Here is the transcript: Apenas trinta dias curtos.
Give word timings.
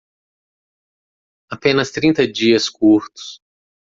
Apenas 1.51 1.91
trinta 1.91 2.25
dias 2.27 2.67
curtos. 2.71 3.39